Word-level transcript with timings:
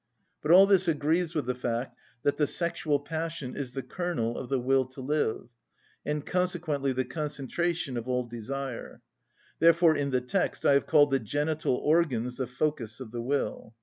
But 0.41 0.49
all 0.49 0.65
this 0.65 0.87
agrees 0.87 1.35
with 1.35 1.45
the 1.45 1.53
fact 1.53 1.95
that 2.23 2.37
the 2.37 2.47
sexual 2.47 2.97
passion 2.99 3.55
is 3.55 3.73
the 3.73 3.83
kernel 3.83 4.35
of 4.35 4.49
the 4.49 4.57
will 4.59 4.85
to 4.85 4.99
live, 4.99 5.49
and 6.03 6.25
consequently 6.25 6.91
the 6.91 7.05
concentration 7.05 7.97
of 7.97 8.07
all 8.09 8.23
desire; 8.23 9.03
therefore 9.59 9.95
in 9.95 10.09
the 10.09 10.19
text 10.19 10.65
I 10.65 10.73
have 10.73 10.87
called 10.87 11.11
the 11.11 11.19
genital 11.19 11.75
organs 11.75 12.37
the 12.37 12.47
focus 12.47 12.99
of 12.99 13.11
the 13.11 13.21
will. 13.21 13.75